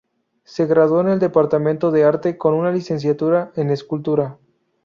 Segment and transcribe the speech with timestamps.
[0.45, 4.39] Se graduó en el departamento de Arte con una Licenciatura en escultura.